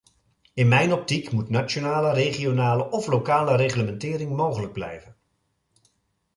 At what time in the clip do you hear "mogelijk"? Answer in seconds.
4.35-4.73